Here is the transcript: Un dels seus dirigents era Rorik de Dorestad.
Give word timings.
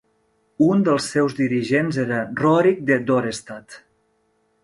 Un 0.67 0.79
dels 0.87 1.09
seus 1.15 1.35
dirigents 1.41 1.99
era 2.05 2.23
Rorik 2.41 2.81
de 2.89 2.99
Dorestad. 3.11 3.77